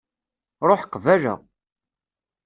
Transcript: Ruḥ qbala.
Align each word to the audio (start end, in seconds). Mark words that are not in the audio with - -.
Ruḥ 0.67 0.81
qbala. 0.93 1.33